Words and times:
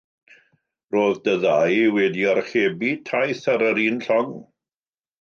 Roed 0.95 1.19
dy 1.27 1.35
ddau 1.43 1.85
wedi 1.97 2.25
archebu 2.33 2.93
taith 3.13 3.47
ar 3.57 3.67
yr 3.71 3.87
un 3.87 4.05
llong. 4.09 4.37